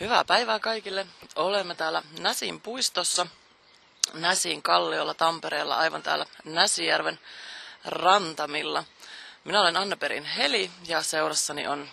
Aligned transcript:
Hyvää 0.00 0.24
päivää 0.24 0.58
kaikille. 0.58 1.06
Olemme 1.36 1.74
täällä 1.74 2.02
Näsin 2.18 2.60
puistossa, 2.60 3.26
Näsin 4.14 4.62
kalliolla 4.62 5.14
Tampereella, 5.14 5.76
aivan 5.76 6.02
täällä 6.02 6.26
Näsijärven 6.44 7.18
rantamilla. 7.84 8.84
Minä 9.44 9.60
olen 9.60 9.76
Anne-Perin 9.76 10.24
Heli 10.24 10.70
ja 10.86 11.02
seurassani 11.02 11.66
on 11.66 11.88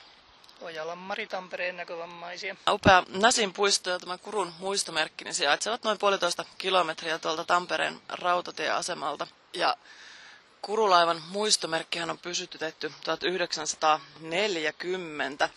Ojalan 0.61 0.97
Mari 0.97 1.27
Tampereen 1.27 1.77
näkövammaisia. 1.77 2.55
upea 2.69 3.03
Näsin 3.07 3.53
puisto 3.53 3.89
ja 3.89 3.99
tämä 3.99 4.17
Kurun 4.17 4.53
muistomerkki 4.59 5.23
niin 5.23 5.33
sijaitsevat 5.33 5.83
noin 5.83 5.97
puolitoista 5.97 6.45
kilometriä 6.57 7.19
tuolta 7.19 7.43
Tampereen 7.45 8.01
rautatieasemalta. 8.09 9.27
Ja 9.53 9.75
Kurulaivan 10.61 11.21
muistomerkkihän 11.29 12.09
on 12.09 12.17
pysytetty 12.17 12.93
1940 13.03 15.49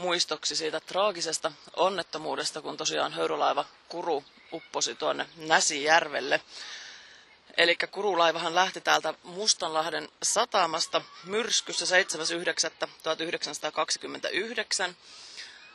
muistoksi 0.00 0.56
siitä 0.56 0.80
traagisesta 0.80 1.52
onnettomuudesta, 1.76 2.62
kun 2.62 2.76
tosiaan 2.76 3.12
höyrylaiva 3.12 3.64
Kuru 3.88 4.24
upposi 4.52 4.94
tuonne 4.94 5.26
Näsijärvelle. 5.36 6.40
Eli 7.56 7.76
Kurulaivahan 7.90 8.54
lähti 8.54 8.80
täältä 8.80 9.14
Mustanlahden 9.22 10.08
satamasta 10.22 11.02
myrskyssä 11.24 11.84
7.9.1929. 14.88 14.94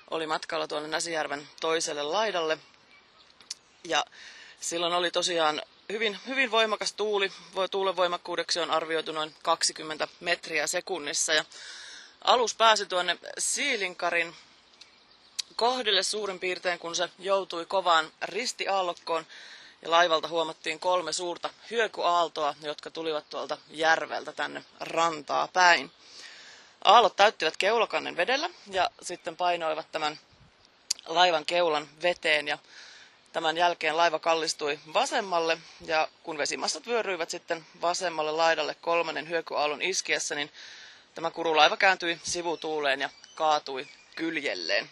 Oli 0.09 0.27
matkalla 0.27 0.67
tuonne 0.67 0.89
Näsijärven 0.89 1.49
toiselle 1.61 2.03
laidalle. 2.03 2.57
Ja 3.83 4.05
silloin 4.59 4.93
oli 4.93 5.11
tosiaan 5.11 5.61
hyvin, 5.91 6.19
hyvin 6.27 6.51
voimakas 6.51 6.93
tuuli. 6.93 7.31
Tuulen 7.71 7.95
voimakkuudeksi 7.95 8.59
on 8.59 8.71
arvioitu 8.71 9.11
noin 9.11 9.35
20 9.43 10.07
metriä 10.19 10.67
sekunnissa. 10.67 11.33
Ja 11.33 11.45
alus 12.25 12.55
pääsi 12.55 12.85
tuonne 12.85 13.17
Siilinkarin 13.37 14.35
kohdille 15.55 16.03
suurin 16.03 16.39
piirtein, 16.39 16.79
kun 16.79 16.95
se 16.95 17.09
joutui 17.19 17.65
kovaan 17.65 18.11
ristiaallokkoon. 18.21 19.25
Ja 19.81 19.91
laivalta 19.91 20.27
huomattiin 20.27 20.79
kolme 20.79 21.13
suurta 21.13 21.49
hyökyaaltoa, 21.71 22.55
jotka 22.61 22.89
tulivat 22.91 23.29
tuolta 23.29 23.57
järveltä 23.69 24.31
tänne 24.33 24.63
rantaa 24.79 25.47
päin. 25.53 25.91
Aallot 26.83 27.15
täyttivät 27.15 27.57
keulakannen 27.57 28.17
vedellä 28.17 28.49
ja 28.71 28.89
sitten 29.01 29.37
painoivat 29.37 29.91
tämän 29.91 30.19
laivan 31.05 31.45
keulan 31.45 31.87
veteen 32.01 32.47
ja 32.47 32.57
Tämän 33.35 33.57
jälkeen 33.57 33.97
laiva 33.97 34.19
kallistui 34.19 34.79
vasemmalle 34.93 35.57
ja 35.85 36.07
kun 36.23 36.37
vesimassat 36.37 36.87
vyöryivät 36.87 37.29
sitten 37.29 37.65
vasemmalle 37.81 38.31
laidalle 38.31 38.75
kolmannen 38.81 39.29
hyökyaallon 39.29 39.81
iskiessä, 39.81 40.35
niin 40.35 40.51
tämä 41.15 41.31
kurulaiva 41.31 41.77
kääntyi 41.77 42.19
sivutuuleen 42.23 43.01
ja 43.01 43.09
kaatui 43.35 43.87
kyljelleen. 44.15 44.89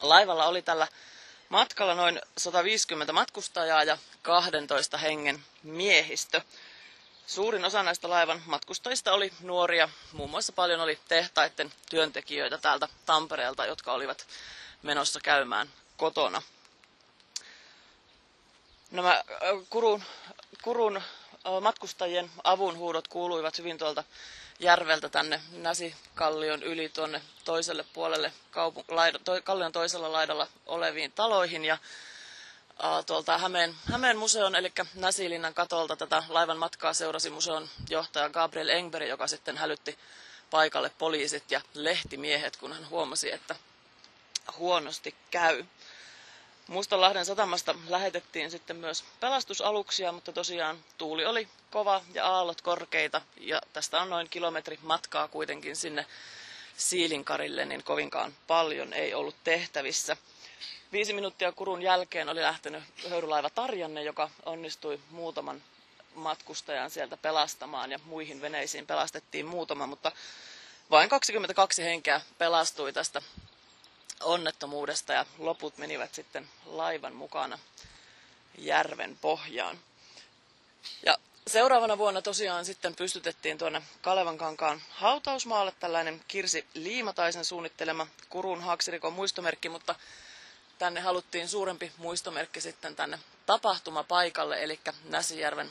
Laivalla 0.00 0.46
oli 0.46 0.62
tällä 0.62 0.88
matkalla 1.48 1.94
noin 1.94 2.20
150 2.38 3.12
matkustajaa 3.12 3.84
ja 3.84 3.98
12 4.22 4.98
hengen 4.98 5.44
miehistö. 5.62 6.40
Suurin 7.26 7.64
osa 7.64 7.82
näistä 7.82 8.10
laivan 8.10 8.42
matkustajista 8.46 9.12
oli 9.12 9.32
nuoria, 9.40 9.88
muun 10.12 10.30
muassa 10.30 10.52
paljon 10.52 10.80
oli 10.80 10.98
tehtaiden 11.08 11.72
työntekijöitä 11.90 12.58
täältä 12.58 12.88
Tampereelta, 13.06 13.66
jotka 13.66 13.92
olivat 13.92 14.26
menossa 14.82 15.20
käymään 15.20 15.70
kotona 15.96 16.42
nämä 18.92 19.24
kurun, 19.70 20.02
kurun 20.62 21.02
matkustajien 21.60 22.30
avunhuudot 22.44 23.08
kuuluivat 23.08 23.58
hyvin 23.58 23.78
tuolta 23.78 24.04
järveltä 24.60 25.08
tänne 25.08 25.40
Näsikallion 25.52 26.62
yli 26.62 26.88
tuonne 26.88 27.22
toiselle 27.44 27.84
puolelle 27.92 28.32
kaupun, 28.50 28.84
to, 29.24 29.32
kallion 29.44 29.72
toisella 29.72 30.12
laidalla 30.12 30.46
oleviin 30.66 31.12
taloihin 31.12 31.64
ja 31.64 31.78
uh, 32.84 33.04
tuolta 33.06 33.38
Hämeen, 33.38 33.74
Hämeen 33.92 34.18
museon 34.18 34.54
eli 34.54 34.72
Näsilinnan 34.94 35.54
katolta 35.54 35.96
tätä 35.96 36.22
laivan 36.28 36.58
matkaa 36.58 36.94
seurasi 36.94 37.30
museon 37.30 37.68
johtaja 37.90 38.30
Gabriel 38.30 38.68
Engberg, 38.68 39.08
joka 39.08 39.26
sitten 39.26 39.58
hälytti 39.58 39.98
paikalle 40.50 40.90
poliisit 40.98 41.50
ja 41.50 41.60
lehtimiehet, 41.74 42.56
kun 42.56 42.72
hän 42.72 42.88
huomasi, 42.88 43.32
että 43.32 43.56
huonosti 44.58 45.14
käy. 45.30 45.64
Mustalahden 46.68 47.24
satamasta 47.24 47.74
lähetettiin 47.88 48.50
sitten 48.50 48.76
myös 48.76 49.04
pelastusaluksia, 49.20 50.12
mutta 50.12 50.32
tosiaan 50.32 50.78
tuuli 50.98 51.24
oli 51.26 51.48
kova 51.70 52.00
ja 52.14 52.26
aallot 52.26 52.60
korkeita 52.60 53.20
ja 53.40 53.60
tästä 53.72 54.00
on 54.02 54.10
noin 54.10 54.28
kilometri 54.28 54.78
matkaa 54.82 55.28
kuitenkin 55.28 55.76
sinne 55.76 56.06
Siilinkarille, 56.76 57.64
niin 57.64 57.84
kovinkaan 57.84 58.34
paljon 58.46 58.92
ei 58.92 59.14
ollut 59.14 59.34
tehtävissä. 59.44 60.16
Viisi 60.92 61.12
minuuttia 61.12 61.52
kurun 61.52 61.82
jälkeen 61.82 62.28
oli 62.28 62.42
lähtenyt 62.42 62.82
höyrylaiva 63.10 63.50
Tarjanne, 63.50 64.02
joka 64.02 64.30
onnistui 64.46 65.00
muutaman 65.10 65.62
matkustajan 66.14 66.90
sieltä 66.90 67.16
pelastamaan 67.16 67.90
ja 67.92 68.00
muihin 68.04 68.40
veneisiin 68.40 68.86
pelastettiin 68.86 69.46
muutama, 69.46 69.86
mutta 69.86 70.12
vain 70.90 71.08
22 71.08 71.84
henkeä 71.84 72.20
pelastui 72.38 72.92
tästä 72.92 73.22
onnettomuudesta 74.22 75.12
ja 75.12 75.26
loput 75.38 75.78
menivät 75.78 76.14
sitten 76.14 76.48
laivan 76.66 77.14
mukana 77.14 77.58
järven 78.58 79.18
pohjaan. 79.20 79.78
Ja 81.06 81.18
seuraavana 81.46 81.98
vuonna 81.98 82.22
tosiaan 82.22 82.64
sitten 82.64 82.94
pystytettiin 82.94 83.58
tuonne 83.58 83.82
Kalevankankaan 84.02 84.82
hautausmaalle 84.90 85.72
tällainen 85.80 86.24
Kirsi 86.28 86.66
Liimataisen 86.74 87.44
suunnittelema 87.44 88.06
Kurun 88.28 88.62
haaksirikon 88.62 89.12
muistomerkki, 89.12 89.68
mutta 89.68 89.94
tänne 90.78 91.00
haluttiin 91.00 91.48
suurempi 91.48 91.92
muistomerkki 91.96 92.60
sitten 92.60 92.96
tänne 92.96 93.18
tapahtumapaikalle, 93.46 94.62
eli 94.62 94.80
Näsijärven 95.04 95.70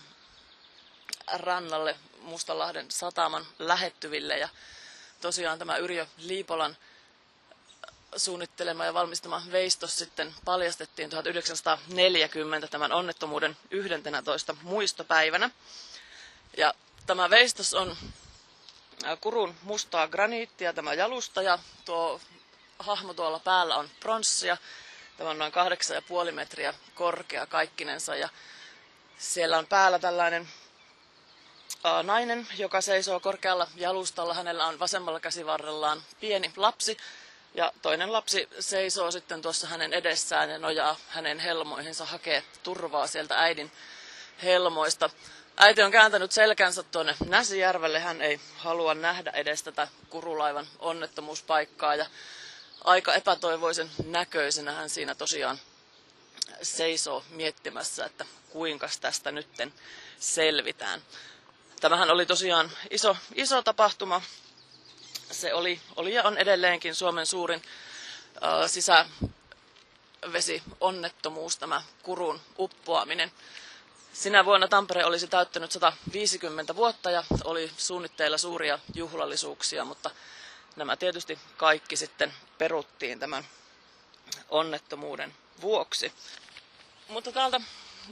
rannalle 1.33 1.95
Mustalahden 2.19 2.91
sataman 2.91 3.47
lähettyville. 3.59 4.37
Ja 4.37 4.49
tosiaan 5.21 5.59
tämä 5.59 5.77
Yrjö 5.77 6.05
Liipolan 6.17 6.77
suunnittelema 8.17 8.85
ja 8.85 8.93
valmistama 8.93 9.41
veistos 9.51 9.97
sitten 9.97 10.33
paljastettiin 10.45 11.09
1940 11.09 12.67
tämän 12.67 12.91
onnettomuuden 12.91 13.57
11. 13.71 14.55
muistopäivänä. 14.61 15.49
Ja 16.57 16.73
tämä 17.05 17.29
veistos 17.29 17.73
on 17.73 17.97
kurun 19.21 19.55
mustaa 19.63 20.07
graniittia, 20.07 20.73
tämä 20.73 20.93
jalusta, 20.93 21.41
ja 21.41 21.59
tuo 21.85 22.21
hahmo 22.79 23.13
tuolla 23.13 23.39
päällä 23.39 23.75
on 23.75 23.89
pronssia. 23.99 24.57
Tämä 25.17 25.29
on 25.29 25.37
noin 25.37 25.53
8,5 26.27 26.31
metriä 26.31 26.73
korkea 26.95 27.45
kaikkinensa, 27.45 28.15
ja 28.15 28.29
siellä 29.17 29.57
on 29.57 29.67
päällä 29.67 29.99
tällainen 29.99 30.49
nainen, 32.03 32.47
joka 32.57 32.81
seisoo 32.81 33.19
korkealla 33.19 33.67
jalustalla. 33.75 34.33
Hänellä 34.33 34.67
on 34.67 34.79
vasemmalla 34.79 35.19
käsivarrellaan 35.19 36.03
pieni 36.19 36.53
lapsi, 36.55 36.97
ja 37.53 37.71
toinen 37.81 38.11
lapsi 38.11 38.49
seisoo 38.59 39.11
sitten 39.11 39.41
tuossa 39.41 39.67
hänen 39.67 39.93
edessään 39.93 40.49
ja 40.49 40.59
nojaa 40.59 40.95
hänen 41.07 41.39
helmoihinsa, 41.39 42.05
hakee 42.05 42.43
turvaa 42.63 43.07
sieltä 43.07 43.35
äidin 43.35 43.71
helmoista. 44.43 45.09
Äiti 45.57 45.81
on 45.81 45.91
kääntänyt 45.91 46.31
selkänsä 46.31 46.83
tuonne 46.83 47.15
Näsijärvelle. 47.25 47.99
Hän 47.99 48.21
ei 48.21 48.39
halua 48.57 48.93
nähdä 48.93 49.31
edes 49.31 49.63
tätä 49.63 49.87
kurulaivan 50.09 50.67
onnettomuuspaikkaa. 50.79 51.95
Ja 51.95 52.05
aika 52.83 53.13
epätoivoisen 53.13 53.91
näköisenä 54.05 54.71
hän 54.71 54.89
siinä 54.89 55.15
tosiaan 55.15 55.59
seisoo 56.61 57.23
miettimässä, 57.29 58.05
että 58.05 58.25
kuinka 58.49 58.89
tästä 59.01 59.31
nytten 59.31 59.73
selvitään. 60.19 61.01
Tämähän 61.81 62.11
oli 62.11 62.25
tosiaan 62.25 62.71
iso, 62.89 63.17
iso 63.35 63.61
tapahtuma 63.61 64.21
se 65.31 65.53
oli, 65.53 65.81
oli 65.95 66.13
ja 66.13 66.23
on 66.23 66.37
edelleenkin 66.37 66.95
Suomen 66.95 67.25
suurin 67.25 67.61
äh, 68.43 68.69
sisävesionnettomuus, 70.21 71.57
tämä 71.57 71.81
kurun 72.03 72.41
uppoaminen. 72.59 73.31
Sinä 74.13 74.45
vuonna 74.45 74.67
Tampere 74.67 75.05
olisi 75.05 75.27
täyttänyt 75.27 75.71
150 75.71 76.75
vuotta 76.75 77.11
ja 77.11 77.23
oli 77.43 77.71
suunnitteilla 77.77 78.37
suuria 78.37 78.79
juhlallisuuksia, 78.95 79.85
mutta 79.85 80.09
nämä 80.75 80.97
tietysti 80.97 81.39
kaikki 81.57 81.95
sitten 81.95 82.33
peruttiin 82.57 83.19
tämän 83.19 83.45
onnettomuuden 84.49 85.33
vuoksi. 85.61 86.13
Mutta 87.07 87.31
täältä 87.31 87.57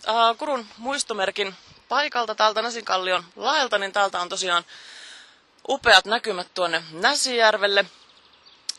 äh, 0.07 0.37
Kurun 0.37 0.67
muistomerkin 0.77 1.55
paikalta, 1.89 2.35
täältä 2.35 2.61
Nasinkallion 2.61 3.25
laelta, 3.35 3.77
niin 3.77 3.93
täältä 3.93 4.21
on 4.21 4.29
tosiaan 4.29 4.65
upeat 5.69 6.05
näkymät 6.05 6.47
tuonne 6.53 6.83
Näsijärvelle. 6.91 7.85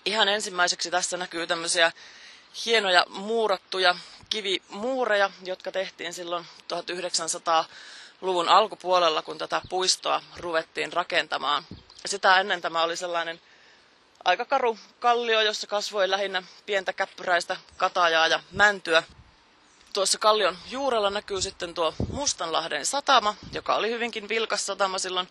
Ihan 0.05 0.29
ensimmäiseksi 0.29 0.91
tässä 0.91 1.17
näkyy 1.17 1.47
tämmöisiä 1.47 1.93
hienoja 2.67 3.07
muurattuja 3.09 3.95
kivimuureja, 4.31 5.31
jotka 5.45 5.73
tehtiin 5.73 6.13
silloin 6.13 6.47
1900-luvun 6.63 8.49
alkupuolella, 8.49 9.23
kun 9.23 9.39
tätä 9.39 9.61
puistoa 9.69 10.23
ruvettiin 10.37 10.93
rakentamaan. 10.93 11.65
Sitä 12.07 12.41
ennen 12.41 12.61
tämä 12.61 12.83
oli 12.83 12.97
sellainen 12.97 13.41
aika 14.25 14.45
karu 14.45 14.79
kallio, 15.01 15.41
jossa 15.41 15.67
kasvoi 15.67 16.11
lähinnä 16.11 16.43
pientä 16.67 16.93
käppyräistä 16.93 17.57
katajaa 17.77 18.27
ja 18.27 18.41
mäntyä. 18.53 19.03
Tuossa 19.93 20.19
kallion 20.19 20.59
juurella 20.71 21.11
näkyy 21.11 21.43
sitten 21.43 21.75
tuo 21.75 21.95
Mustanlahden 22.13 22.87
satama, 22.87 23.35
joka 23.53 23.75
oli 23.75 23.91
hyvinkin 23.91 24.29
vilkas 24.29 24.67
satama 24.67 24.99
silloin 24.99 25.29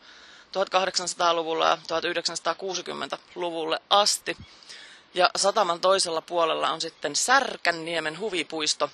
1800-luvulla 0.53 1.65
ja 1.67 1.75
1960-luvulle 1.75 3.79
asti. 3.89 4.37
Ja 5.13 5.29
sataman 5.35 5.81
toisella 5.81 6.21
puolella 6.21 6.69
on 6.71 6.81
sitten 6.81 7.15
Särkänniemen 7.15 8.19
huvipuisto. 8.19 8.89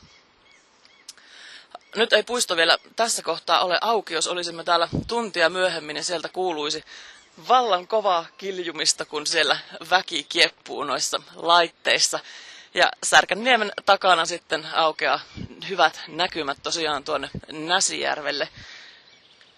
Nyt 1.96 2.14
ei 2.14 2.24
puisto 2.24 2.56
vielä 2.58 2.78
tässä 2.96 3.22
kohtaa 3.24 3.60
ole 3.62 3.78
auki, 3.82 4.14
jos 4.14 4.28
olisimme 4.28 4.64
täällä 4.64 4.88
tuntia 5.08 5.50
myöhemmin, 5.50 5.94
niin 5.94 6.04
sieltä 6.04 6.30
kuuluisi 6.30 6.84
vallan 7.48 7.88
kovaa 7.88 8.26
kiljumista, 8.38 9.06
kun 9.06 9.28
siellä 9.28 9.60
väki 9.90 10.24
kieppuu 10.30 10.84
noissa 10.84 11.22
laitteissa. 11.36 12.20
Ja 12.74 12.92
Särkänniemen 13.04 13.72
takana 13.86 14.26
sitten 14.26 14.68
aukeaa 14.74 15.20
hyvät 15.70 16.02
näkymät 16.08 16.58
tosiaan 16.64 17.04
tuonne 17.04 17.30
Näsijärvelle 17.52 18.50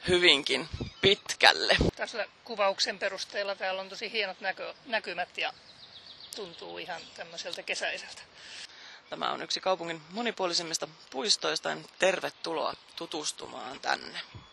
hyvinkin 0.08 0.70
pitkälle. 1.02 1.78
Tässä 1.96 2.28
kuvauksen 2.44 3.00
perusteella 3.00 3.56
täällä 3.56 3.82
on 3.82 3.90
tosi 3.90 4.12
hienot 4.12 4.42
näkö, 4.42 4.74
näkymät 4.86 5.38
ja 5.38 5.54
tuntuu 6.36 6.78
ihan 6.78 7.02
tämmöiseltä 7.16 7.64
kesäiseltä. 7.64 8.22
Tämä 9.10 9.32
on 9.32 9.42
yksi 9.42 9.60
kaupungin 9.60 10.02
monipuolisimmista 10.10 10.88
puistoista. 11.10 11.78
Tervetuloa 12.00 12.74
tutustumaan 12.96 13.80
tänne. 13.80 14.20